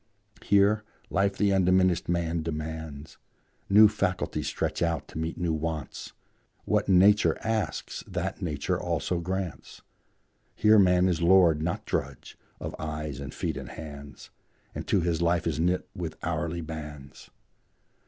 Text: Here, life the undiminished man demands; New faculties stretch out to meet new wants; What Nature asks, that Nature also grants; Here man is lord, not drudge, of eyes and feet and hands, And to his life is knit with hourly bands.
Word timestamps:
Here, 0.41 0.83
life 1.11 1.37
the 1.37 1.53
undiminished 1.53 2.09
man 2.09 2.41
demands; 2.41 3.19
New 3.69 3.87
faculties 3.87 4.47
stretch 4.47 4.81
out 4.81 5.07
to 5.09 5.17
meet 5.19 5.37
new 5.37 5.53
wants; 5.53 6.13
What 6.65 6.89
Nature 6.89 7.37
asks, 7.43 8.03
that 8.07 8.41
Nature 8.41 8.79
also 8.81 9.19
grants; 9.19 9.83
Here 10.55 10.79
man 10.79 11.07
is 11.07 11.21
lord, 11.21 11.61
not 11.61 11.85
drudge, 11.85 12.35
of 12.59 12.75
eyes 12.79 13.19
and 13.19 13.31
feet 13.31 13.57
and 13.57 13.69
hands, 13.69 14.31
And 14.73 14.87
to 14.87 15.01
his 15.01 15.21
life 15.21 15.45
is 15.45 15.59
knit 15.59 15.87
with 15.95 16.17
hourly 16.23 16.61
bands. 16.61 17.29